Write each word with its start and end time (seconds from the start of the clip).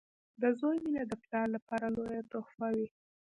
•د 0.41 0.43
زوی 0.59 0.77
مینه 0.83 1.03
د 1.07 1.13
پلار 1.23 1.47
لپاره 1.55 1.85
لویه 1.95 2.23
تحفه 2.31 2.67
وي. 2.75 2.87